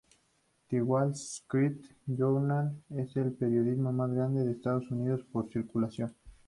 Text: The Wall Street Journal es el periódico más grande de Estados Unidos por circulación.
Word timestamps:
The 0.69 0.81
Wall 0.81 1.11
Street 1.13 1.77
Journal 2.07 2.73
es 2.97 3.15
el 3.17 3.33
periódico 3.33 3.91
más 3.91 4.09
grande 4.11 4.43
de 4.43 4.53
Estados 4.53 4.89
Unidos 4.89 5.23
por 5.31 5.47
circulación. 5.53 6.11